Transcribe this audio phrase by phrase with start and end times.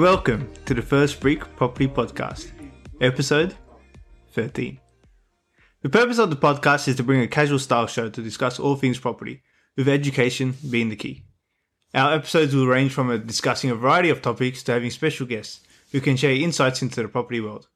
[0.00, 2.52] Welcome to the First Brick Property Podcast,
[3.02, 3.54] episode
[4.32, 4.80] 13.
[5.82, 8.76] The purpose of the podcast is to bring a casual style show to discuss all
[8.76, 9.42] things property,
[9.76, 11.26] with education being the key.
[11.92, 15.60] Our episodes will range from discussing a variety of topics to having special guests
[15.92, 17.68] who can share insights into the property world.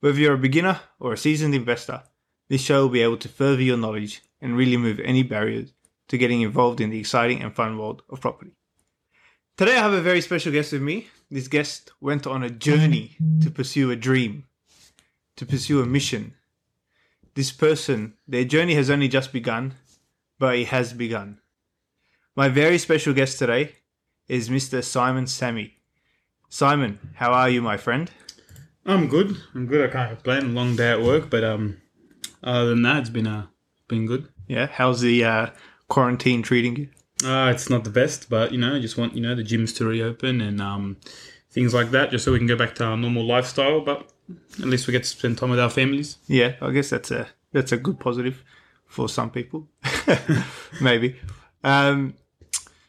[0.00, 2.02] Whether you're a beginner or a seasoned investor,
[2.48, 5.74] this show will be able to further your knowledge and really remove any barriers
[6.08, 8.52] to getting involved in the exciting and fun world of property.
[9.58, 11.08] Today I have a very special guest with me.
[11.30, 14.44] This guest went on a journey to pursue a dream,
[15.36, 16.34] to pursue a mission.
[17.34, 19.74] This person, their journey has only just begun,
[20.38, 21.38] but it has begun.
[22.34, 23.74] My very special guest today
[24.26, 24.78] is Mr.
[24.78, 25.74] Saimon Sammy.
[26.50, 28.10] Saimon, how are you, my friend?
[28.86, 29.36] I'm good.
[29.54, 29.86] I'm good.
[29.86, 30.54] I can't complain.
[30.54, 31.76] Long day at work, but um,
[32.42, 33.46] other than that, it's been uh,
[33.86, 34.28] been good.
[34.46, 35.50] Yeah, how's the uh,
[35.88, 36.88] quarantine treating you?
[37.24, 39.76] Uh, it's not the best, but you know, I just want you know the gyms
[39.76, 40.96] to reopen and um,
[41.50, 43.80] things like that, just so we can go back to our normal lifestyle.
[43.80, 44.08] But
[44.60, 46.18] at least we get to spend time with our families.
[46.26, 48.42] Yeah, I guess that's a that's a good positive
[48.86, 49.68] for some people,
[50.80, 51.16] maybe.
[51.64, 52.14] Um,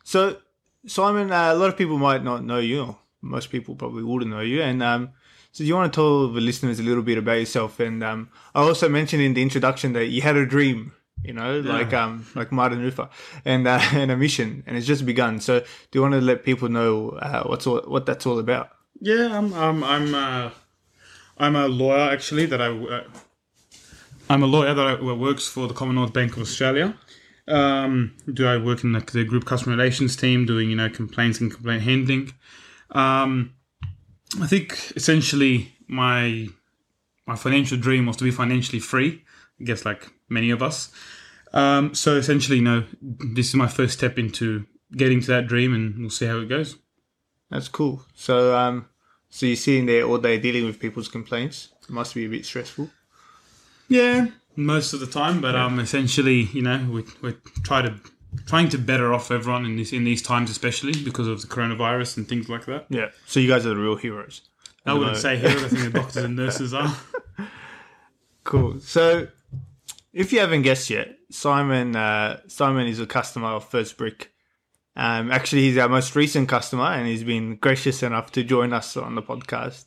[0.04, 0.38] so
[0.86, 2.96] Saimon, uh, a lot of people might not know you.
[3.22, 5.10] Most people probably wouldn't know you, and um,
[5.52, 7.80] so do you want to tell the listeners a little bit about yourself?
[7.80, 10.94] And um, I also mentioned in the introduction that you had a dream
[11.30, 13.08] you know, like um, like Martin Luther,
[13.46, 15.40] and uh, and a mission, and it's just begun.
[15.40, 18.72] So, do you want to let people know uh, what's all, what that's all about?
[19.00, 20.50] Yeah, I'm I'm I'm uh,
[21.38, 23.04] I'm a lawyer actually that I uh,
[24.28, 26.98] I'm a lawyer that I, works for the Commonwealth Bank of Australia.
[27.48, 31.40] Um, do I work in like the group customer relations team, doing you know complaints
[31.40, 32.34] and complaint handling.
[32.90, 33.54] Um,
[34.42, 36.48] I think essentially my
[37.28, 39.24] my financial dream was to be financially free.
[39.62, 40.92] I guess like many of us.
[41.54, 44.66] Um, so essentially, you know, this is my first step into
[44.96, 46.78] getting to that dream, and we'll see how it goes.
[47.50, 48.06] That's cool.
[48.14, 48.88] So, um,
[49.30, 51.70] so you're sitting there all day dealing with people's complaints.
[51.84, 52.90] It must be a bit stressful.
[53.88, 55.66] Yeah, most of the time, but yeah.
[55.66, 57.96] um, essentially, you know, we we try to
[58.46, 62.18] trying to better off everyone in this in these times, especially because of the coronavirus
[62.18, 62.86] and things like that.
[62.90, 63.10] Yeah.
[63.26, 64.42] So you guys are the real heroes.
[64.86, 65.66] I wouldn't say heroes.
[65.66, 66.96] I think the doctors and nurses are.
[68.46, 68.80] Cool.
[68.80, 69.28] So
[70.14, 74.32] if you haven't guessed yet, Saimon uh, Saimon is a customer of First Brick.
[74.96, 78.98] Um, actually, he's our most recent customer, and he's been gracious enough to join us
[78.98, 79.86] on the podcast.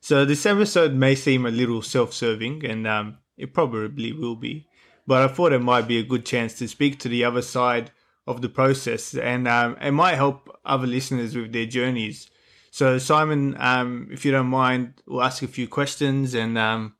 [0.00, 4.68] So this episode may seem a little self-serving, and um, it probably will be.
[5.06, 7.90] But I thought it might be a good chance to speak to the other side
[8.26, 12.28] of the process, and um, it might help other listeners with their journeys.
[12.70, 16.94] So Simon, um, if you don't mind, we'll ask a few questions and um,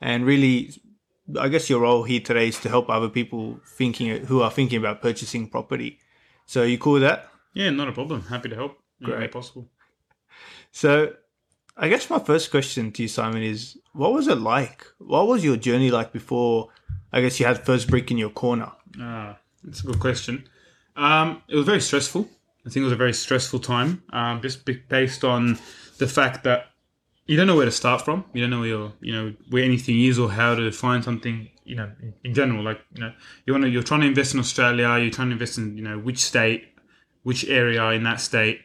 [0.00, 0.72] and really
[1.38, 4.78] I guess your role here today is to help other people thinking who are thinking
[4.78, 5.98] about purchasing property.
[6.46, 7.28] So you cool with that?
[7.52, 8.22] Yeah, not a problem.
[8.22, 8.78] Happy to help.
[9.02, 9.68] Great, possible.
[10.72, 11.14] So,
[11.76, 14.86] I guess my first question to you, Saimon, is what was it like?
[14.98, 16.68] What was your journey like before?
[17.12, 18.72] I guess you had first brick in your corner.
[19.00, 20.48] Ah, that's a good question.
[20.96, 22.28] Um, it was very stressful.
[22.66, 25.58] I think it was a very stressful time, um, just based on
[25.98, 26.66] the fact that
[27.28, 28.24] you don't know where to start from.
[28.32, 31.48] You don't know where you know where anything is or how to find something.
[31.64, 33.12] You know, in, in, general, like you know,
[33.44, 34.98] you want to you're trying to invest in Australia.
[34.98, 36.64] You're trying to invest in you know which state,
[37.22, 38.60] which area in that state.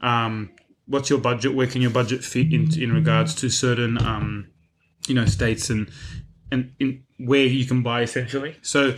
[0.00, 0.50] Um,
[0.86, 1.54] what's your budget?
[1.54, 4.46] Where can your budget fit in in regards to certain um,
[5.08, 5.90] you know states and
[6.52, 8.56] and in where you can buy essentially.
[8.62, 8.96] So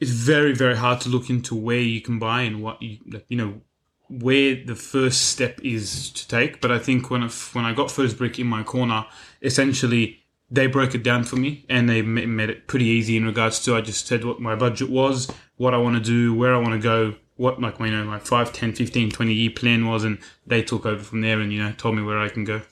[0.00, 2.98] it's very very hard to look into where you can buy and what you
[3.28, 3.60] you know
[4.08, 6.60] where the first step is to take.
[6.60, 9.06] But I think when I, when I got first brick in my corner,
[9.42, 13.60] essentially they broke it down for me and they made it pretty easy in regards
[13.64, 16.58] to I just said what my budget was, what I want to do, where I
[16.58, 20.04] want to go, what like you know my 5, 10, 15, 20 year plan was,
[20.04, 22.62] and they took over from there and you know told me where I can go.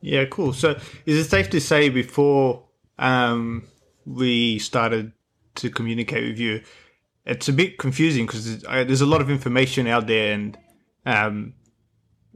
[0.00, 0.52] Yeah, cool.
[0.52, 2.64] So is it safe to say before
[2.98, 3.66] um,
[4.04, 5.12] we started
[5.56, 6.62] to communicate with you?
[7.26, 10.56] It's a bit confusing because there's a lot of information out there and
[11.04, 11.54] um,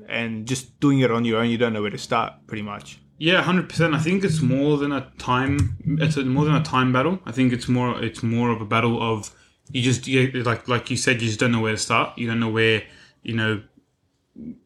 [0.09, 2.99] and just doing it on your own, you don't know where to start, pretty much.
[3.19, 3.95] Yeah, hundred percent.
[3.95, 5.77] I think it's more than a time.
[6.01, 7.21] It's more than a time battle.
[7.27, 8.03] I think it's more.
[8.03, 9.31] It's more of a battle of
[9.71, 11.21] you just you, like like you said.
[11.21, 12.17] You just don't know where to start.
[12.17, 12.83] You don't know where
[13.23, 13.63] you know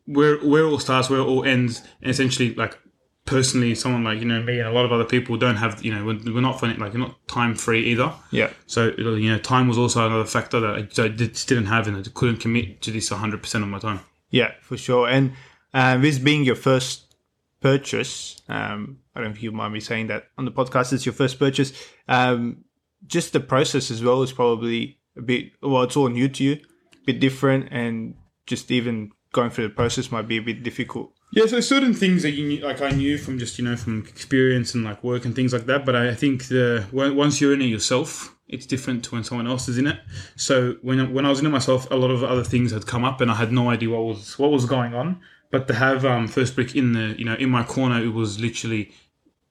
[0.07, 2.79] where where it all starts, where it all ends, and essentially like
[3.27, 5.95] personally, someone like you know me and a lot of other people don't have you
[5.95, 8.13] know we're, we're not finding like you're not time free either.
[8.31, 8.51] Yeah.
[8.67, 12.03] So you know, time was also another factor that I, just didn't have and I
[12.13, 14.01] couldn't commit to this 100 percent of my time.
[14.31, 15.09] Yeah, for sure.
[15.09, 15.33] And
[15.73, 17.15] uh, this being your first
[17.61, 20.93] purchase, um, I don't know if you mind me saying that on the podcast.
[20.93, 21.73] It's your first purchase.
[22.09, 22.65] Um,
[23.07, 25.85] just the process as well is probably a bit well.
[25.85, 28.15] It's all new to you, a bit different, and
[28.47, 31.14] just even going through the process might be a bit difficult.
[31.35, 34.07] Yeah, so certain things that you knew, like I knew from just you know from
[34.07, 35.85] experience and like work and things like that.
[35.85, 39.69] But I think the once you're in it yourself, it's different to when someone else
[39.69, 39.99] is in it.
[40.37, 43.05] So when when I was in it myself, a lot of other things had come
[43.05, 45.21] up, and I had no idea what was what was going on.
[45.51, 48.39] But to have um, first brick in the you know in my corner, it was
[48.39, 48.93] literally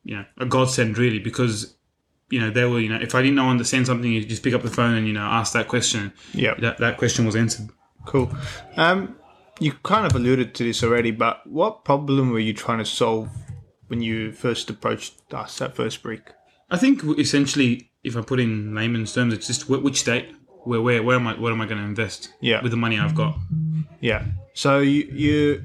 [0.05, 1.75] you know a godsend really because
[2.29, 4.53] you know they were you know if I didn't know understand something, you just pick
[4.53, 6.13] up the phone and you know ask that question.
[6.33, 6.53] Yeah.
[6.55, 7.69] That that question was answered.
[8.05, 8.31] Cool.
[8.77, 9.15] Um,
[9.59, 13.29] you kind of alluded to this already, but what problem were you trying to solve
[13.87, 16.33] when you first approached us at First Brick?
[16.71, 20.33] I think essentially, if I put in layman's terms, it's just which state,
[20.63, 22.61] where, where, where am I, what am I going to invest Yeah.
[22.61, 23.37] with the money I've got?
[24.01, 24.25] Yeah.
[24.53, 25.63] So you you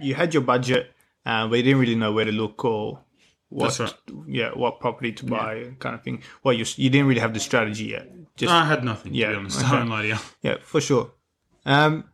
[0.00, 0.90] you had your budget,
[1.24, 3.00] uh, but you didn't really know where to look or
[3.48, 3.94] what right.
[4.26, 6.22] yeah what property to buy kind of thing.
[6.42, 8.10] Well, you you didn't really have the strategy yet.
[8.36, 9.58] Just I had nothing, Yeah, to be honest.
[9.60, 9.68] okay.
[9.68, 10.16] I don't lie to you.
[10.42, 11.12] yeah, for sure.
[11.64, 12.04] Um,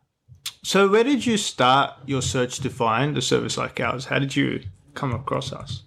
[0.63, 4.07] so where did you start your search to find a service like ours?
[4.07, 4.63] How did you
[4.95, 5.83] come across us?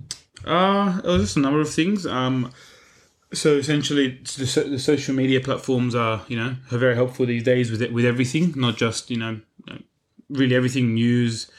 [0.45, 2.06] Uh, it was just a number of things.
[2.06, 2.51] Um,
[3.33, 7.72] so essentially, the, the social media platforms are, you know, are very helpful these days
[7.72, 9.39] with it, with everything, not just, you know,
[10.30, 11.50] really everything news,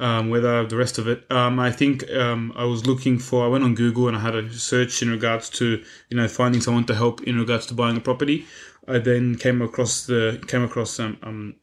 [0.00, 1.24] um, whether the rest of it.
[1.30, 3.44] Um, I think um, I was looking for.
[3.44, 6.60] I went on Google and I had a search in regards to you know finding
[6.60, 8.46] someone to help in regards to buying a property.
[8.88, 11.54] I then came across the came across um, um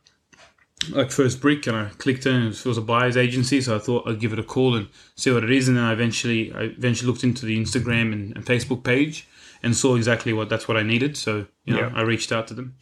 [0.91, 3.79] like first brick and I clicked in and it was a buyer's agency so I
[3.79, 6.53] thought I'd give it a call and see what it is and then I eventually
[6.53, 9.27] I eventually looked into the Instagram and, and Facebook page
[9.61, 11.91] and saw exactly what that's what I needed so you know Yeah.
[11.95, 12.75] I reached out to them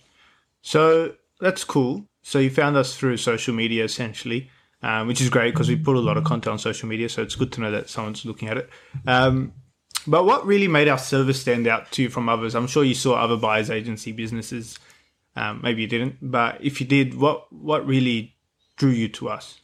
[0.62, 2.06] So that's cool.
[2.24, 4.50] So you found us through social media essentially,
[4.84, 7.10] um, which is great because we put a lot of content on social media.
[7.10, 8.70] So it's good to know that someone's looking at it.
[9.08, 9.54] Um,
[10.06, 12.54] but what really made our service stand out to you from others?
[12.56, 14.78] I'm sure you saw other buyers agency businesses.
[15.36, 18.36] Um, maybe you didn't, but if you did, what what really
[18.76, 19.62] drew you to us?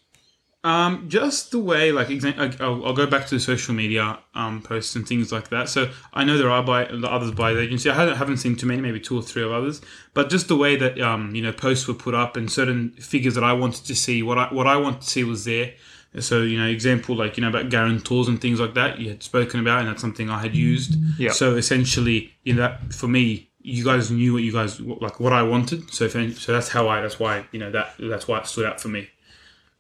[0.63, 4.61] Um, just the way, like, exa- I'll, I'll go back to the social media um,
[4.61, 5.69] posts and things like that.
[5.69, 7.89] So I know there are by the others by the agency.
[7.89, 9.81] I haven't, haven't seen too many, maybe two or three of others.
[10.13, 13.35] But just the way that um, you know posts were put up and certain figures
[13.35, 15.73] that I wanted to see, what I what I wanted to see was there.
[16.19, 19.23] So you know, example like you know about guarantors and things like that you had
[19.23, 20.97] spoken about, and that's something I had used.
[21.17, 21.31] Yeah.
[21.31, 25.33] So essentially, you know, that for me, you guys knew what you guys like what
[25.33, 25.93] I wanted.
[25.93, 28.65] So any, so that's how I that's why you know that that's why it stood
[28.65, 29.09] out for me.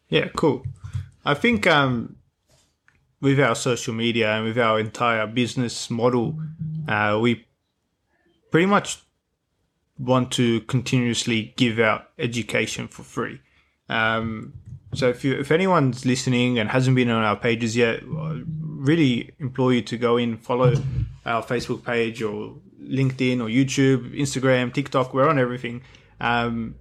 [0.09, 0.65] Yeah, cool.
[1.25, 2.17] I think um,
[3.21, 6.37] with our social media and with our entire business model,
[6.87, 7.45] uh, we
[8.51, 9.01] pretty much
[9.97, 13.39] want to continuously give out education for free.
[13.87, 14.53] Um,
[14.93, 19.31] so if you if anyone's listening and hasn't been on our pages yet, I really
[19.39, 20.73] implore you to go in, follow
[21.25, 25.13] our Facebook page or LinkedIn or YouTube, Instagram, TikTok.
[25.13, 25.81] We're on everything.
[26.19, 26.75] Um,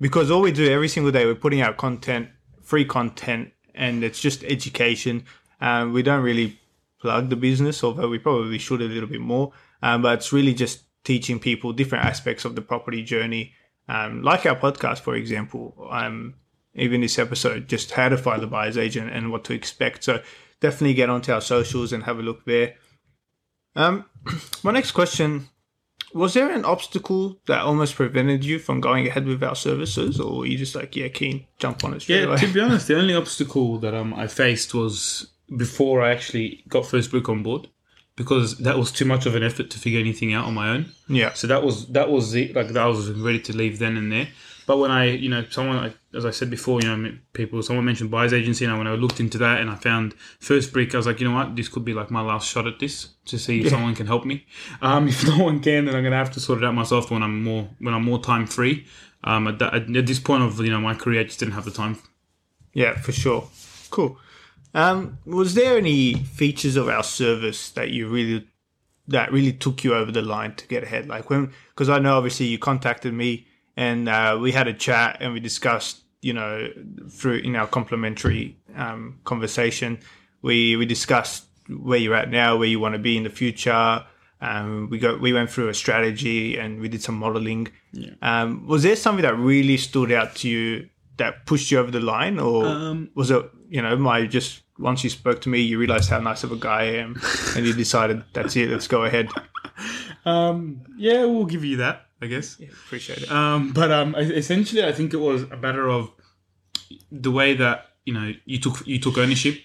[0.00, 2.28] because all we do every single day, we're putting out content,
[2.62, 5.24] free content, and it's just education.
[5.60, 6.58] Um, we don't really
[7.00, 9.52] plug the business, although we probably should a little bit more.
[9.82, 13.52] Um, but it's really just teaching people different aspects of the property journey,
[13.88, 15.88] um, like our podcast, for example.
[15.90, 16.34] Um,
[16.74, 20.04] even this episode, just how to find the buyer's agent and what to expect.
[20.04, 20.22] So
[20.60, 22.74] definitely get onto our socials and have a look there.
[23.76, 24.04] Um,
[24.62, 25.48] my next question
[26.14, 30.38] was there an obstacle that almost prevented you from going ahead with our services, or
[30.38, 32.36] were you just like, yeah, keen, jump on it straight Yeah, away?
[32.38, 36.86] to be honest, the only obstacle that um, I faced was before I actually got
[36.86, 37.68] First Brick on board,
[38.16, 40.86] because that was too much of an effort to figure anything out on my own.
[41.08, 42.54] yeah, So that was that was it.
[42.56, 44.28] Like that I was ready to leave then and there.
[44.66, 48.10] But when I, you know, someone, as I said before, you know, people, someone mentioned
[48.10, 51.06] buyers agency, and when I looked into that and I found First Brick, I was
[51.06, 53.60] like, you know what, this could be like my last shot at this to see
[53.60, 54.44] if someone can help me.
[54.82, 57.22] Um, if no one can, then I'm gonna have to sort it out myself when
[57.22, 58.86] I'm more when I'm more time free.
[59.24, 61.64] Um, at, that, at this point of you know my career, I just didn't have
[61.64, 61.98] the time.
[62.72, 63.48] yeah, for sure.
[63.90, 64.18] Cool.
[64.74, 68.46] Um, was there any features of our service that you really
[69.08, 71.08] that really took you over the line to get ahead?
[71.08, 73.46] Like when, because I know obviously you contacted me
[73.76, 76.68] and uh, we had a chat and we discussed, you know,
[77.10, 79.98] through in our complimentary um, conversation,
[80.42, 84.04] we we discussed where you're at now, where you want to be in the future.
[84.40, 87.68] Um, we go, we went through a strategy and we did some modeling.
[88.22, 92.00] Um, was there something that really stood out to you that pushed you over the
[92.00, 95.78] line, or Um, was it, you know, my just once you spoke to me, you
[95.78, 97.18] realized how nice of a guy I am,
[97.56, 99.30] and you decided that's it, let's go ahead.
[100.24, 102.56] Um, yeah, we'll give you that, I guess.
[102.58, 103.30] Yeah, appreciate it.
[103.30, 106.10] Um, but um, essentially, I think it was a matter of
[107.10, 109.60] the way that you know you took you took ownership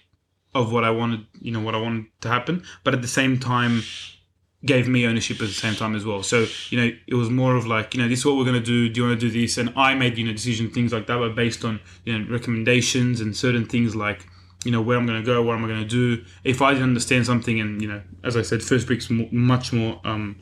[0.53, 2.63] of what I wanted, you know, what I wanted to happen.
[2.83, 3.83] But at the same time,
[4.65, 6.23] gave me ownership at the same time as well.
[6.23, 8.59] So you know, it was more of like you know, this is what we're going
[8.59, 8.89] to do.
[8.89, 9.57] Do you want to do this?
[9.57, 13.21] And I made you know decision things like that, were based on you know recommendations
[13.21, 14.25] and certain things like
[14.63, 16.23] you know where I'm going to go, what am I going to do.
[16.43, 19.99] If I didn't understand something, and you know, as I said, First Brick's much more
[20.03, 20.39] um,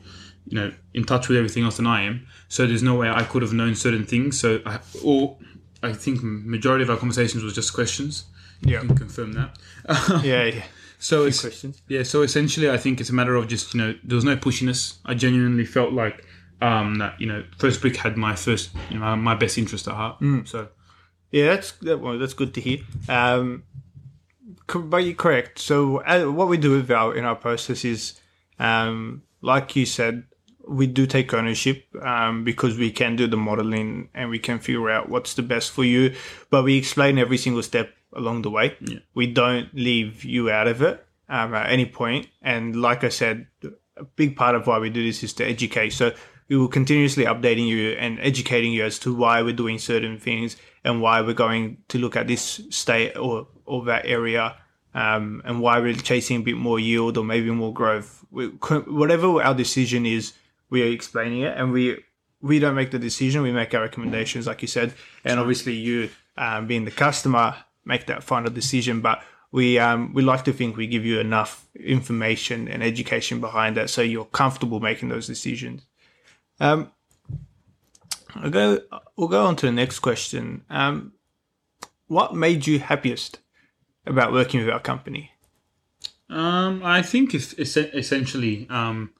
[0.50, 2.26] you know in touch with everything else than I am.
[2.48, 4.38] So there's no way I could have known certain things.
[4.38, 5.38] So I, or
[5.82, 8.24] I think majority of our conversations was just questions.
[8.60, 8.82] Yeah.
[8.82, 9.58] You can confirm that.
[10.24, 10.62] Yeah, yeah.
[11.02, 11.80] So it's Questions?
[11.88, 14.36] yeah, so essentially, I think it's a matter of just you know there was no
[14.36, 14.98] pushiness.
[15.06, 16.26] I genuinely felt like
[16.60, 19.94] um, that you know First Brick had my first you know my best interest at
[19.94, 20.18] heart.
[20.44, 20.68] So
[21.30, 22.80] Yeah, that's that, well, that's good to hear.
[23.08, 23.62] Um,
[24.66, 25.58] but you're correct.
[25.58, 28.20] So uh, what we do with our in our process is,
[28.58, 30.24] um, like you said,
[30.70, 34.88] we do take ownership um, because we can do the modeling and we can figure
[34.88, 36.14] out what's the best for you.
[36.48, 38.76] But we explain every single step along the way.
[38.80, 39.00] Yeah.
[39.14, 42.28] We don't leave you out of it um, at any point.
[42.40, 43.48] And like I said,
[43.96, 45.90] a big part of why we do this is to educate.
[45.90, 46.12] So
[46.48, 50.56] we will continuously updating you and educating you as to why we're doing certain things
[50.84, 54.56] and why we're going to look at this state or, or that area
[54.94, 58.24] um, and why we're chasing a bit more yield or maybe more growth.
[58.30, 60.32] We, whatever our decision is,
[60.70, 62.02] we are explaining it and we
[62.40, 63.42] we don't make the decision.
[63.42, 66.08] We make our recommendations, like you said, and obviously you
[66.38, 69.00] um, being the customer make that final decision.
[69.00, 69.22] But
[69.52, 73.90] we um, we like to think we give you enough information and education behind that,
[73.90, 75.82] so you're comfortable making those decisions.
[76.60, 76.92] Um,
[78.34, 78.80] I'll go.
[79.16, 80.62] We'll go on to the next question.
[80.70, 81.12] Um,
[82.06, 83.38] what made you happiest
[84.06, 85.32] about working with our company?
[86.30, 89.10] um, I think it's, it's essentially um,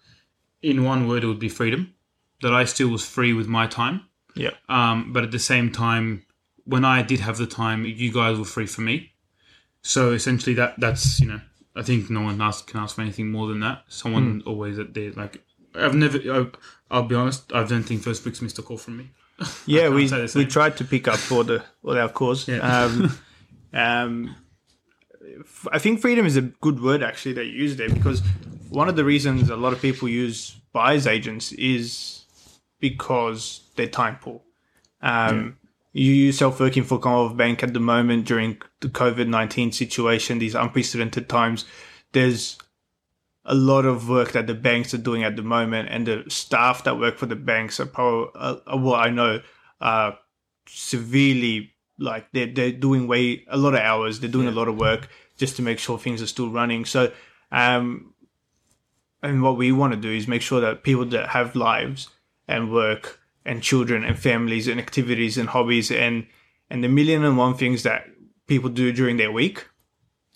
[0.62, 1.94] in one word it would be freedom.
[2.42, 4.02] That I still was free with my time.
[4.34, 6.24] Yeah, Um, but at the same time,
[6.64, 9.12] when I did have the time, you guys were free for me.
[9.82, 11.40] So essentially, that that's you know,
[11.76, 13.84] I think no one ask, can ask for anything more than that.
[13.88, 15.42] Someone always at there like
[15.74, 16.18] I've never.
[16.18, 16.46] I,
[16.90, 17.52] I'll be honest.
[17.52, 19.10] I don't think First Bricks missed a call from me.
[19.66, 19.88] yeah.
[19.88, 22.46] We we tried to pick up for the all our cause.
[22.48, 22.58] Yeah.
[22.58, 23.18] Um,
[23.72, 24.36] um,
[25.40, 28.22] f- I think freedom is a good word actually that you use there because
[28.70, 32.24] one of the reasons a lot of people use buyers agents is
[32.78, 34.40] because they're time poor.
[35.02, 35.56] Um,
[35.92, 40.54] You yourself working for Commonwealth Bank at the moment during the COVID nineteen situation, these
[40.54, 41.64] unprecedented times.
[42.12, 42.58] There's
[43.44, 46.84] a lot of work that the banks are doing at the moment, and the staff
[46.84, 49.40] that work for the banks are probably, uh, uh, what I know,
[49.80, 50.16] are
[50.68, 54.20] severely like they're they're doing way a lot of hours.
[54.20, 56.84] They're doing a lot of work just to make sure things are still running.
[56.84, 57.10] So,
[57.50, 58.14] um,
[59.22, 62.08] and what we want to do is make sure that people that have lives
[62.48, 66.26] and work and children and families and activities and hobbies and
[66.68, 68.06] and the million and one things that
[68.46, 69.66] people do during their week,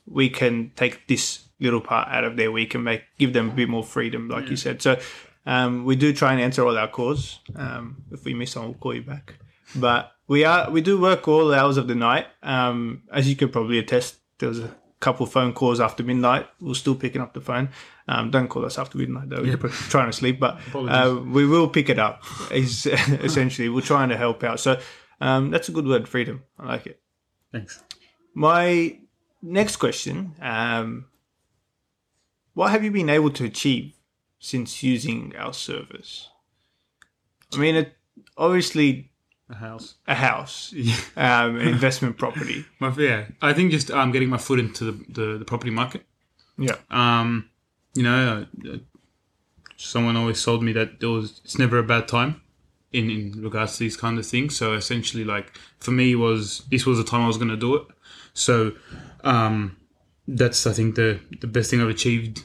[0.07, 3.53] we can take this little part out of their week and make give them a
[3.53, 4.83] bit more freedom, like you said.
[4.83, 4.99] So
[5.47, 7.39] um, we do try and answer all our calls.
[7.55, 9.35] Um, if we miss one, we'll call you back.
[9.77, 12.27] But we are we do work all hours of the night.
[12.43, 16.49] Um, as you could probably attest, there was a couple phone calls after midnight.
[16.61, 17.69] We're still picking up the phone.
[18.09, 19.43] Um, don't call us after midnight though.
[19.43, 22.25] We're trying to sleep, but uh, we will pick it up.
[22.51, 22.87] Is
[23.29, 24.61] essentially we're trying to help out.
[24.61, 24.81] So
[25.21, 26.43] um, that's a good word, freedom.
[26.59, 27.01] I like it.
[27.53, 27.83] Thanks.
[28.35, 28.99] My
[29.43, 31.07] next question: um,
[32.55, 33.93] What have you been able to achieve
[34.39, 36.31] since using our service?
[37.53, 37.93] I mean, it,
[38.39, 39.13] obviously,
[39.51, 39.97] A house.
[40.07, 40.73] a house,
[41.17, 42.65] um, an investment property.
[42.81, 43.27] My yeah.
[43.43, 46.07] I think just um, getting my foot into the, the, the property market.
[46.57, 47.51] Yeah, Um,
[47.95, 48.77] you know, uh,
[49.77, 52.41] someone always told me that there was it's never a bad time
[52.93, 54.57] in in regards to these kind of things.
[54.57, 57.77] So essentially, like for me, was this was the time I was going to do
[57.77, 57.87] it.
[58.33, 58.73] So
[59.25, 59.77] um,
[60.27, 62.45] that's I think the the best thing I've achieved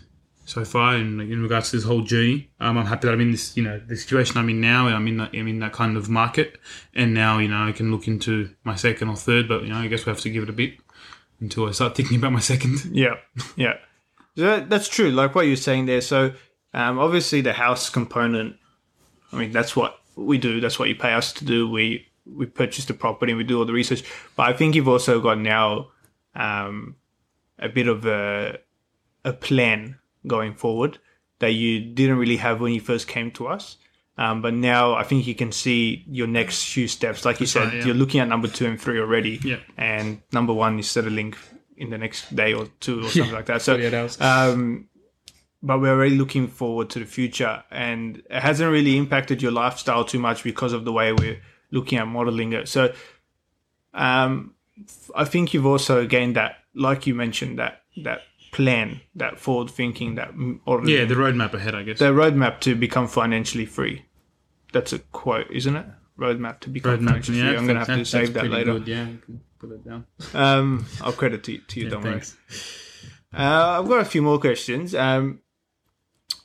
[0.49, 2.49] so far in in regards to this whole journey.
[2.59, 4.87] Um, I'm happy that I'm in this you know the situation I'm in now.
[4.87, 6.57] and I'm in that I'm in that kind of market,
[6.95, 9.47] and now you know I can look into my second or third.
[9.47, 10.73] But you know I guess we have to give it a bit
[11.39, 12.83] until I start thinking about my second.
[12.91, 13.15] yeah,
[13.55, 13.75] yeah.
[14.35, 15.11] That, that's true.
[15.11, 16.01] Like what you're saying there.
[16.01, 16.33] So
[16.73, 18.55] um, obviously, the house component.
[19.31, 20.59] I mean, that's what we do.
[20.59, 21.69] That's what you pay us to do.
[21.69, 24.03] We we purchase the property and we do all the research.
[24.35, 25.89] But I think you've also got now
[26.33, 26.95] um,
[27.59, 28.57] a bit of a
[29.23, 30.99] a plan going forward
[31.39, 33.77] that you didn't really have when you first came to us.
[34.17, 37.23] Um, but now I think you can see your next few steps.
[37.23, 37.85] Like you said, right, yeah.
[37.85, 39.39] you're looking at number two and three already.
[39.41, 39.59] Yeah.
[39.77, 41.35] And number one is settling
[41.77, 43.61] in the next day or two or something like that.
[43.61, 43.75] So,
[44.19, 44.89] um,
[45.63, 50.03] but we're already looking forward to the future, and it hasn't really impacted your lifestyle
[50.03, 52.67] too much because of the way we're looking at modeling it.
[52.67, 52.93] So,
[53.93, 54.53] um,
[55.15, 60.15] I think you've also gained that, like you mentioned, that that plan, that forward thinking,
[60.15, 60.31] that
[60.65, 61.99] or Yeah, the roadmap ahead, I guess.
[61.99, 64.05] the roadmap to become financially free.
[64.73, 65.85] That's a quote, isn't it?
[66.19, 67.05] Roadmap to become roadmap.
[67.07, 67.57] financially Yeah, free.
[67.57, 68.73] I'm gonna have to save that later.
[68.79, 69.07] good, Yeah,
[69.59, 70.05] put it down.
[70.33, 72.21] Um, I'll credit to, to you, Yeah, don't worry.
[73.33, 74.95] Uh, I've got a few more questions.
[74.95, 75.39] Um,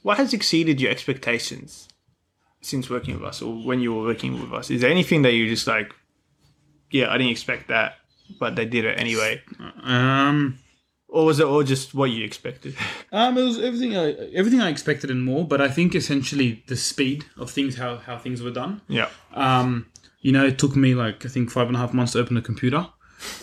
[0.02, 1.88] what has exceeded your expectations
[2.60, 4.70] since working with us, or when you were working with us?
[4.70, 5.94] Is there anything that you just like?
[6.90, 7.96] Yeah, I didn't expect that,
[8.38, 9.42] but they did it anyway.
[9.82, 10.58] Um,
[11.14, 12.74] Or was it all just what you expected?
[13.12, 15.46] um, it was everything I everything I expected and more.
[15.46, 18.80] But I think essentially the speed of things, how how things were done.
[18.88, 19.08] yeah.
[19.32, 19.86] Um,
[20.20, 22.36] you know, it took me like I think five and a half months to open
[22.36, 22.86] a computer.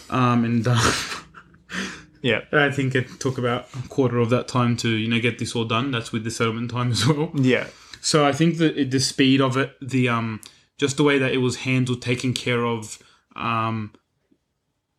[0.09, 0.79] Um, and uh,
[2.21, 2.41] Yeah.
[2.51, 5.55] I think it took about a quarter of that time to you know get this
[5.55, 5.91] all done.
[5.91, 7.31] That's with the settlement time as well.
[7.35, 7.67] Yeah.
[8.01, 10.41] So I think that the speed of it, the um,
[10.77, 12.97] just the way that it was handled, taken care of,
[13.35, 13.93] um,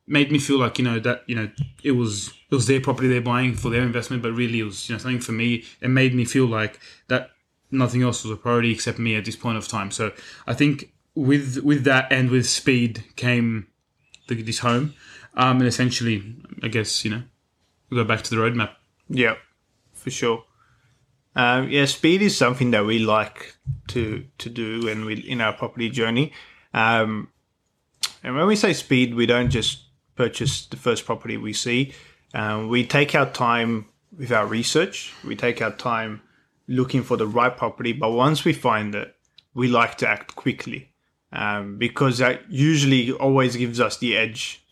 [0.06, 1.50] made me feel like you know that you know
[1.82, 4.88] it was it was their property they're buying for their investment, but really it was
[4.88, 5.64] you know something for me.
[5.80, 7.30] It made me feel like that
[7.70, 9.90] nothing else was a priority except me at this point of time.
[9.90, 10.12] So
[10.46, 13.68] I think with with that and with speed came
[14.28, 14.94] the, this home,
[15.34, 17.22] um, and essentially I guess you know
[17.90, 18.70] we go back to the roadmap.
[19.08, 19.34] Yeah.
[19.92, 20.44] For sure.
[21.34, 23.56] Um, yeah, speed is something that we like
[23.88, 26.32] to to do when we in our property journey.
[26.74, 27.28] Um,
[28.22, 29.84] and when we say speed, we don't just
[30.16, 31.92] purchase the first property we see.
[32.34, 35.12] Um, we take our time with our research.
[35.24, 36.22] We take our time
[36.68, 37.92] looking for the right property.
[37.92, 39.14] But once we find it,
[39.54, 40.92] we like to act quickly
[41.32, 44.64] um, because that usually always gives us the edge.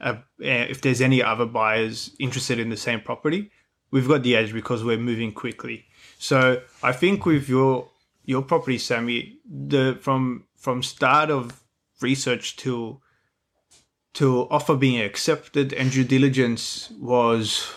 [0.00, 3.50] Uh, if there's any other buyers interested in the same property,
[3.90, 5.84] we've got the edge because we're moving quickly.
[6.18, 7.88] So I think with your
[8.24, 11.62] your property, Sammy, the from from start of
[12.00, 13.00] research till
[14.12, 17.72] till offer being accepted and due diligence was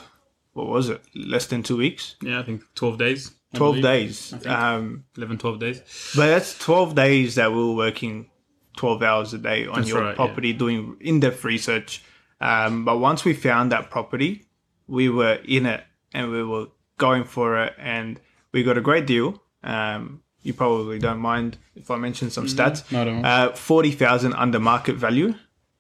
[0.53, 1.01] what was it?
[1.15, 3.31] Less than two weeks, Yeah, I think twelve days.
[3.53, 4.31] Twelve days.
[4.31, 4.47] think.
[4.47, 5.81] Um, 11, 12 days.
[6.15, 8.29] but that's twelve days that we were working
[8.77, 12.03] twelve hours a day on That's your right, property, doing in depth research.
[12.41, 14.45] Um, but once we found that property,
[14.87, 16.67] we were in it and we were
[16.97, 18.19] going for it, and
[18.51, 19.41] we got a great deal.
[19.63, 22.89] Um, you probably don't mind if I mention some stats.
[22.91, 23.01] No.
[23.21, 25.33] Uh, forty thousand under market value,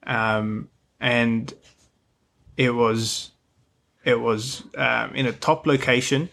[0.05, 1.53] um, and
[2.57, 3.31] it was
[4.03, 6.29] it was um, in a top location,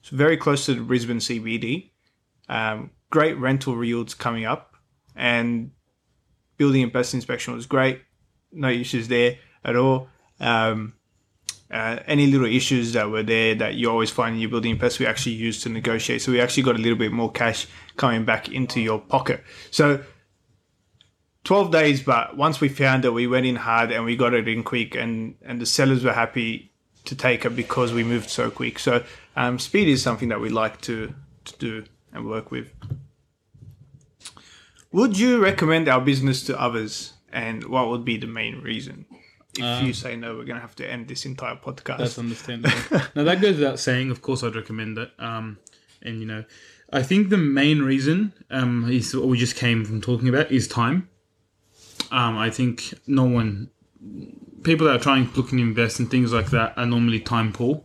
[0.00, 1.90] it's very close to the Brisbane CBD.
[2.48, 4.74] Um, great rental yields coming up,
[5.16, 5.70] and
[6.56, 8.02] building and pest inspection was great.
[8.52, 10.08] No issues there at all.
[10.40, 10.94] Um,
[11.70, 14.80] uh, any little issues that were there that you always find in your building and
[14.80, 16.22] pest, we actually used to negotiate.
[16.22, 19.42] So we actually got a little bit more cash coming back into your pocket.
[19.70, 20.04] So
[21.44, 24.48] 12 days, but once we found it, we went in hard and we got it
[24.48, 26.72] in quick, and, and the sellers were happy
[27.04, 28.78] to take it because we moved so quick.
[28.78, 29.04] So
[29.36, 32.72] um, speed is something that we like to, to do and work with.
[34.92, 39.06] Would you recommend our business to others, and what would be the main reason?
[39.56, 41.98] If you say no, we're going to have to end this entire podcast.
[41.98, 42.76] That's understandable.
[43.14, 44.10] now that goes without saying.
[44.10, 45.12] Of course, I'd recommend it.
[45.18, 45.58] Um,
[46.02, 46.44] and you know,
[46.92, 50.66] I think the main reason um, is what we just came from talking about is
[50.66, 51.08] time.
[52.14, 53.70] Um, I think no one,
[54.62, 57.82] people that are trying looking to invest in things like that are normally time poor.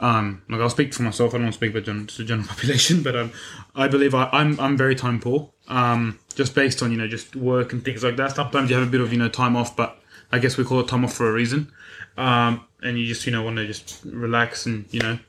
[0.00, 1.30] Um, like I'll speak for myself.
[1.30, 3.30] I don't want to speak about gen- the general population, but um,
[3.76, 5.52] I believe I, I'm I'm very time poor.
[5.68, 8.34] Um, just based on you know just work and things like that.
[8.34, 10.00] Sometimes you have a bit of you know time off, but
[10.32, 11.70] I guess we call it time off for a reason.
[12.16, 15.20] Um, and you just you know want to just relax and you know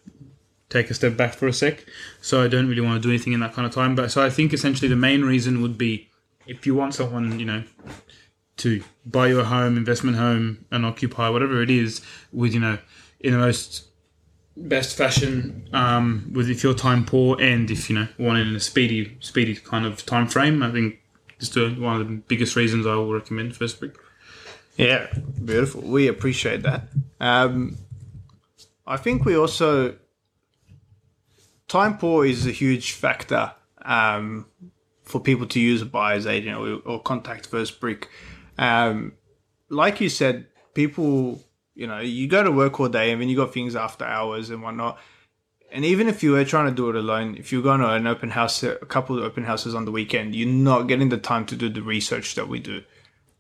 [0.70, 1.86] take a step back for a sec.
[2.22, 3.94] So I don't really want to do anything in that kind of time.
[3.94, 6.10] But so I think essentially the main reason would be
[6.48, 7.64] if you want someone you know
[8.60, 12.78] to buy your home, investment home, and occupy whatever it is with you know
[13.20, 13.86] in the most
[14.56, 18.56] best fashion um, with if you're time poor and if you know want it in
[18.56, 20.62] a speedy speedy kind of time frame.
[20.64, 21.00] I think
[21.40, 23.96] just one of the biggest reasons I will recommend First Brick.
[24.78, 25.08] Yeah,
[25.44, 25.82] beautiful.
[25.82, 26.84] We appreciate that.
[27.20, 27.78] Um,
[28.86, 29.96] I think we also
[31.68, 34.46] time poor is a huge factor um,
[35.04, 38.10] for people to use a buyer's agent or, or contact First Brick.
[38.60, 39.14] Um,
[39.70, 41.42] like you said, people,
[41.74, 44.50] you know, you go to work all day and then you got things after hours
[44.50, 45.00] and whatnot.
[45.72, 48.06] And even if you were trying to do it alone, if you're going to an
[48.06, 51.46] open house, a couple of open houses on the weekend, you're not getting the time
[51.46, 52.84] to do the research that we do.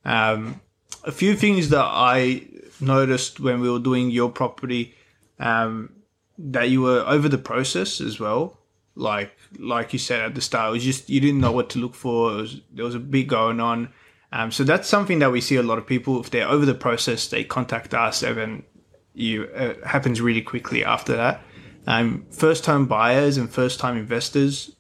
[0.06, 0.62] Um,
[1.04, 2.48] a few things that I
[2.80, 4.96] noticed when we were doing your property,
[5.40, 5.92] um,
[6.38, 8.58] that you were over the process as well.
[8.96, 11.80] Like like you said at the start, it was just you didn't know what to
[11.80, 12.32] look for.
[12.36, 13.90] Was, there was a bit going on.
[14.32, 16.76] Um, so that's something that we see a lot of people if they're over the
[16.76, 18.64] process, they contact us and then
[19.14, 21.42] you uh, happens really quickly after that.
[21.88, 24.76] Um, first time buyers and first time investors,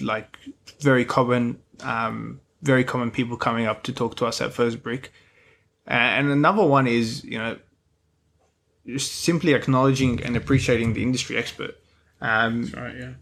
[0.00, 0.38] like
[0.80, 5.12] very common, um, very common people coming up to talk to us at First Brick.
[5.86, 7.58] And another one is, you know,
[8.86, 11.76] just simply acknowledging and appreciating the industry expert.
[12.20, 13.12] Um, right, yeah.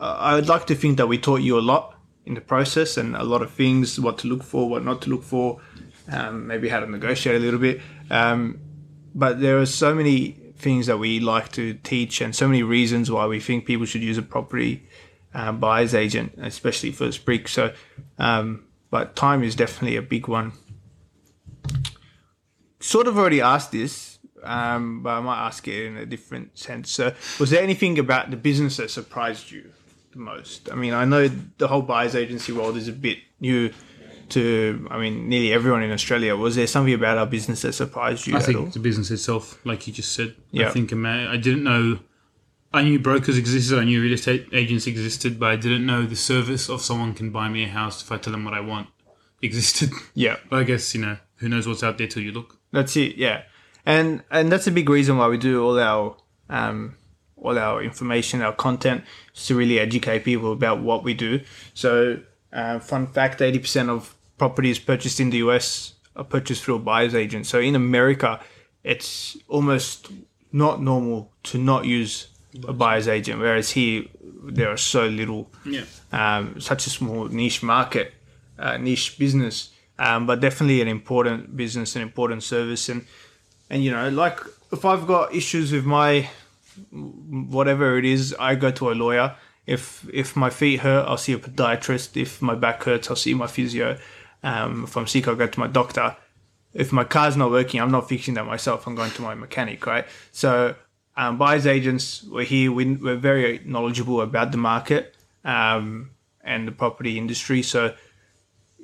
[0.00, 1.93] I would like to think that we taught you a lot
[2.26, 5.10] in the process and a lot of things, what to look for, what not to
[5.10, 5.60] look for,
[6.10, 7.80] um, maybe how to negotiate a little bit.
[8.10, 8.60] Um,
[9.14, 13.10] but there are so many things that we like to teach and so many reasons
[13.10, 14.88] why we think people should use a property
[15.34, 17.48] uh, buyer's agent, especially first brick.
[17.48, 17.72] So,
[18.18, 20.52] um, but time is definitely a big one.
[22.80, 26.90] Sort of already asked this, um, but I might ask it in a different sense.
[26.90, 29.72] So, was there anything about the business that surprised you
[30.14, 30.70] the most?
[30.72, 33.70] I mean, I know the whole buyer's agency world is a bit new
[34.30, 36.34] to, I mean, nearly everyone in Australia.
[36.36, 38.66] Was there something about our business that surprised you I think all?
[38.66, 40.34] the business itself, like you just said.
[40.50, 40.68] Yeah.
[40.68, 41.98] I think I didn't know.
[42.72, 43.78] I knew brokers existed.
[43.78, 47.30] I knew real estate agents existed, but I didn't know the service of someone can
[47.30, 48.88] buy me a house if I tell them what I want
[49.42, 49.90] existed.
[50.14, 50.36] Yeah.
[50.50, 52.58] but I guess you know who knows what's out there till you look.
[52.72, 53.42] That's it, yeah,
[53.86, 56.16] and and that's a big reason why we do all our
[56.48, 56.96] um,
[57.44, 59.04] all our information, our content,
[59.34, 61.40] is to really educate people about what we do.
[61.74, 62.18] So,
[62.52, 66.78] uh, fun fact: eighty percent of properties purchased in the US are purchased through a
[66.78, 67.46] buyer's agent.
[67.46, 68.40] So in America,
[68.82, 70.10] it's almost
[70.52, 72.28] not normal to not use
[72.68, 74.04] a buyer's agent, whereas here
[74.44, 75.84] there are so little Yeah.
[76.12, 78.14] um, such a small niche market,
[78.58, 83.04] uh, niche business, um, but definitely an important business, an important service, and
[83.70, 84.38] and you know, like
[84.72, 86.28] if I've got issues with my
[86.90, 89.36] whatever it is, I go to a lawyer.
[89.66, 92.20] If if my feet hurt, I'll see a podiatrist.
[92.20, 93.98] If my back hurts, I'll see my physio.
[94.42, 96.16] Um, if I'm sick, I'll go to my doctor.
[96.74, 98.86] If my car's not working, I'm not fixing that myself.
[98.86, 100.06] I'm going to my mechanic, right?
[100.32, 100.74] So,
[101.16, 102.72] um, buyers agents, we're here.
[102.72, 106.10] We, we're very knowledgeable about the market um,
[106.42, 107.62] and the property industry.
[107.62, 107.94] So,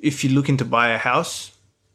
[0.01, 1.51] if you're looking to buy a house,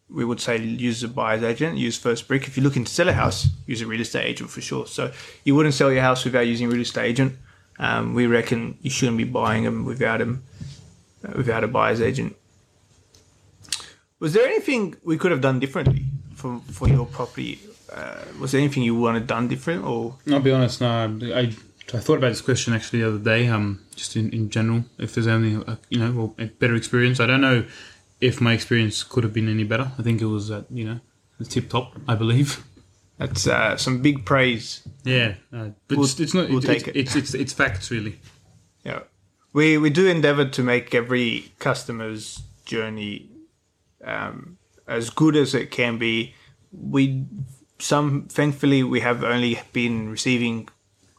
[0.09, 2.47] we would say use a buyer's agent, use First Brick.
[2.47, 4.87] If you're looking to sell a house, use a real estate agent for sure.
[4.87, 5.12] So
[5.45, 7.37] you wouldn't sell your house without using a real estate agent.
[7.79, 10.45] Um, we reckon you shouldn't be buying them without them,
[11.27, 12.37] uh, without a buyer's agent.
[14.19, 17.59] Was there anything we could have done differently for for your property?
[17.92, 20.81] Uh, was there anything you wanted done different, or I'll be honest.
[20.81, 20.88] No,
[21.35, 21.53] I,
[21.95, 23.49] I thought about this question actually the other day.
[23.49, 27.21] Um, just in, in general, if there's only a, you know a better experience.
[27.21, 27.66] I don't know
[28.20, 29.92] if my experience could have been any better.
[29.98, 31.00] I think it was at you know
[31.38, 31.92] the tip top.
[32.09, 32.64] I believe.
[33.18, 34.87] that's uh, some big praise?
[35.05, 36.48] Yeah, uh, but We'll- it's, it's not.
[36.48, 36.96] we'll it's, take it's, it.
[36.96, 38.18] It's, it's it's facts really.
[38.85, 39.00] Yeah,
[39.52, 43.31] we we do endeavour to make every customer's journey
[44.05, 46.35] um, as good as it can be.
[46.72, 47.24] We
[47.79, 50.68] some thankfully we have only been receiving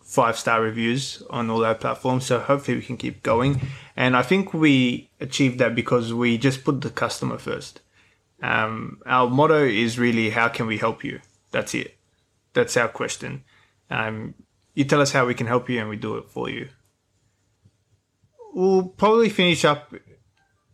[0.07, 3.61] five star reviews on all our platforms, so hopefully we can keep going.
[3.95, 7.81] And I think we achieved that because we just put the customer first.
[8.41, 11.19] Um, our motto is really how can we help you?
[11.51, 11.97] That's it.
[12.53, 13.43] That's our question.
[13.89, 14.33] Um,
[14.73, 16.69] you tell us how we can help you, and we do it for you
[18.57, 19.93] we'll probably finish up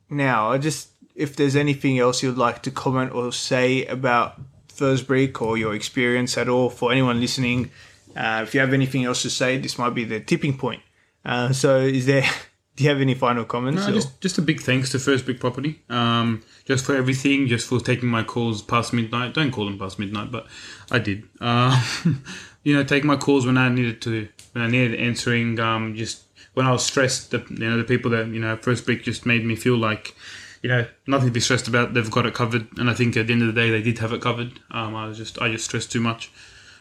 [0.09, 0.49] now.
[0.51, 5.41] I just if there's anything else you'd like to comment or say about First Brick
[5.41, 7.69] or your experience at all for anyone listening,
[8.15, 10.81] uh, if you have anything else to say, this might be the tipping point.
[11.25, 12.25] Uh, so, is there?
[12.75, 13.85] Do you have any final comments?
[13.85, 15.83] No, just just a big thanks to First Brick Property.
[15.89, 19.35] Um, just for everything, just for taking my calls past midnight.
[19.35, 20.47] Don't call them past midnight, but
[20.89, 21.23] I did.
[21.39, 21.79] Uh,
[22.63, 25.59] you know, take my calls when I needed to, when I needed answering.
[25.59, 26.23] Um, just
[26.55, 29.25] when I was stressed, the, you know, the people that you know First Brick just
[29.25, 30.15] made me feel like,
[30.63, 31.93] you know, nothing to be stressed about.
[31.93, 33.99] They've got it covered, and I think at the end of the day, they did
[33.99, 34.59] have it covered.
[34.71, 36.31] Um, I was just I just stressed too much,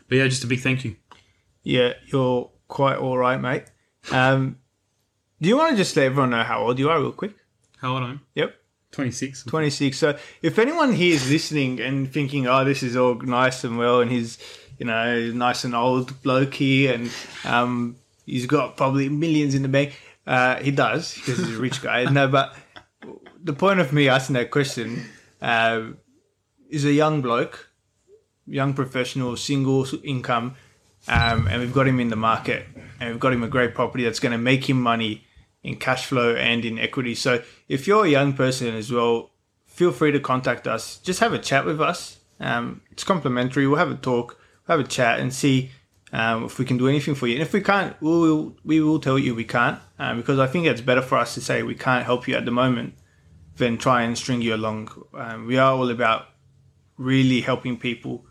[0.09, 0.97] but yeah, just a big thank you.
[1.63, 3.65] Yeah, you're quite all right, mate.
[4.11, 4.59] Um,
[5.41, 7.35] do you want to just let everyone know how old you are, real quick?
[7.79, 8.55] How old I am Yep.
[8.93, 9.43] Twenty six.
[9.45, 9.97] 26.
[9.97, 14.01] So if anyone here is listening and thinking, oh, this is all nice and well,
[14.01, 14.39] and he's,
[14.79, 17.11] you know, nice and old bloke here, and
[17.45, 17.97] um,
[18.27, 19.99] he's got probably millions in the bank.
[20.27, 22.05] Uh, he does because he's a rich guy.
[22.11, 22.55] no, but
[23.43, 25.07] the point of me asking that question
[25.41, 25.83] uh,
[26.69, 27.71] is a young bloke,
[28.47, 30.55] young professional, single income,
[31.09, 32.67] um, and we've got him in the market,
[33.01, 35.25] and we've got him a great property that's going to make him money
[35.63, 37.15] in cash flow and in equity.
[37.15, 39.31] So if you're a young person as well,
[39.67, 40.99] feel free to contact us.
[40.99, 42.19] Just have a chat with us.
[42.41, 43.67] Um, it's complimentary.
[43.67, 45.71] We'll have a talk, we'll have a chat, and see
[46.13, 47.35] um, if we can do anything for you.
[47.35, 50.47] And if we can't, we will we will tell you we can't, um, because I
[50.47, 52.95] think it's better for us to say we can't help you at the moment
[53.57, 54.89] than try and string you along.
[55.15, 56.27] Um, we are all about
[56.97, 58.27] really helping people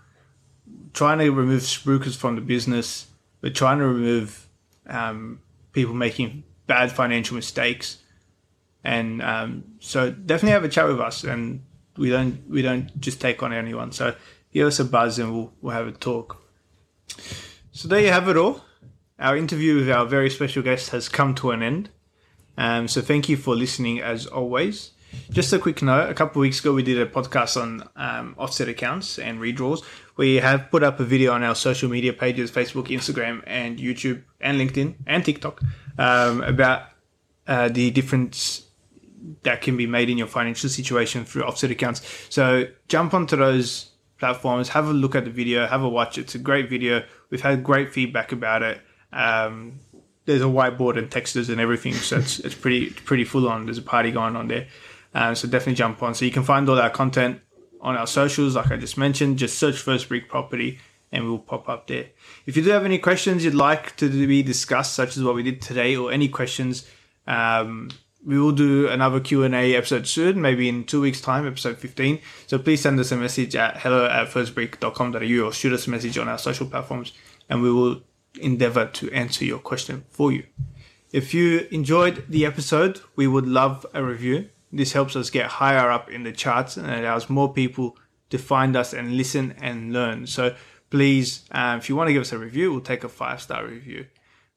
[0.94, 3.08] trying to remove spruikers from the business.
[3.42, 4.48] We're trying to remove
[4.88, 5.42] um,
[5.74, 7.98] people making bad financial mistakes,
[8.84, 11.24] and um, so definitely have a chat with us.
[11.24, 11.64] And
[11.98, 13.92] we don't we don't just take on anyone.
[13.92, 14.16] So
[14.52, 16.42] give us a buzz and we'll we'll have a talk.
[17.72, 18.64] So there you have it all.
[19.20, 21.90] Our interview with our very special guest has come to an end.
[22.58, 24.92] Um, so thank you for listening as always.
[25.30, 28.68] Just a quick note: a couple weeks ago, we did a podcast on um, offset
[28.68, 29.84] accounts and redraws.
[30.18, 34.24] We have put up a video on our social media pages: Facebook, Instagram, and YouTube,
[34.40, 35.62] and LinkedIn, and TikTok,
[35.98, 36.84] um, about
[37.48, 38.68] uh, the difference
[39.44, 42.02] that can be made in your financial situation through offset accounts.
[42.30, 46.18] So jump onto those platforms, have a look at the video, have a watch.
[46.18, 47.04] It's a great video.
[47.30, 48.82] We've had great feedback about it.
[49.12, 49.80] Um,
[50.26, 53.66] there's a whiteboard and texters and everything, so it's it's pretty pretty full on.
[53.66, 54.68] There's a party going on there,
[55.14, 56.16] um, so definitely jump on.
[56.16, 57.42] So you can find all our content
[57.82, 59.38] on our socials, like I just mentioned.
[59.38, 60.80] Just search First Brick Property,
[61.12, 62.08] and we'll pop up there.
[62.46, 65.44] If you do have any questions you'd like to be discussed, such as what we
[65.44, 66.88] did today, or any questions,
[67.28, 67.90] um,
[68.24, 72.20] we will do another Q&A episode soon, maybe in two weeks' time, episode 15.
[72.48, 76.18] So please send us a message at hello at firstbrick.com.au or shoot us a message
[76.18, 77.14] on our social platforms,
[77.50, 78.02] and we will
[78.40, 80.44] endeavor to answer your question for you.
[81.12, 84.50] If you enjoyed the episode, we would love a review.
[84.72, 87.98] This helps us get higher up in the charts and allows more people
[88.30, 90.28] to find us and listen and learn.
[90.28, 90.56] So
[90.90, 93.66] please, um, if you want to give us a review, we'll take a five star
[93.66, 94.08] review.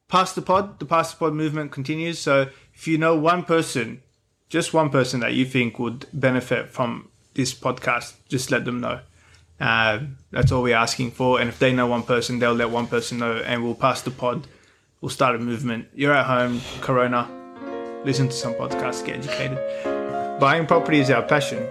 [0.07, 2.19] Pass the pod, the Pass the pod movement continues.
[2.19, 4.01] So if you know one person,
[4.49, 8.99] just one person that you think would benefit from this podcast, just let them know.
[9.59, 9.99] Uh,
[10.31, 11.39] that's all we're asking for.
[11.39, 14.11] And if they know one person, they'll let one person know, and we'll pass the
[14.11, 14.47] pod.
[15.01, 15.87] We'll start a movement.
[15.93, 17.29] You're at home, Corona.
[18.05, 20.04] Listen to some podcasts, get educated.
[20.39, 21.65] Buying property is our passion.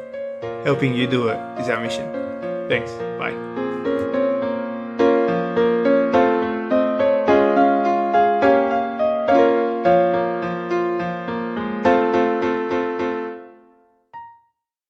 [0.64, 2.08] Helping you do it is our mission.
[2.68, 2.90] Thanks.
[3.18, 3.43] Bye.